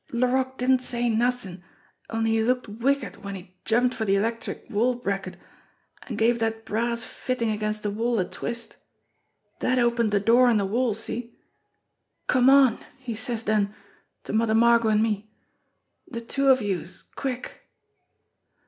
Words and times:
Laroque 0.11 0.57
didn't 0.57 0.79
say 0.81 1.09
nothin', 1.09 1.63
only 2.09 2.31
he 2.31 2.43
looked 2.43 2.67
wicked 2.67 3.17
when 3.23 3.35
he 3.35 3.55
jumped 3.65 3.93
for 3.93 4.03
de 4.03 4.15
electric 4.15 4.67
wall 4.67 4.95
bracket 4.95 5.37
an' 6.09 6.15
gave 6.15 6.39
dat 6.39 6.65
brass 6.65 7.03
fittin' 7.03 7.51
against 7.51 7.83
de 7.83 7.91
wall 7.91 8.17
a 8.17 8.27
twist. 8.27 8.77
Dat 9.59 9.77
opened 9.77 10.09
de 10.09 10.19
door 10.19 10.49
in 10.49 10.57
de 10.57 10.65
wall 10.65 10.95
see? 10.95 11.37
'Come 12.25 12.49
on!' 12.49 12.83
he 12.97 13.13
says 13.13 13.43
den 13.43 13.75
to 14.23 14.33
Mother 14.33 14.55
Margot 14.55 14.89
an' 14.89 15.03
me. 15.03 15.29
'De 16.11 16.21
two 16.21 16.47
of 16.49 16.63
youse! 16.63 17.03
Quick!' 17.13 17.67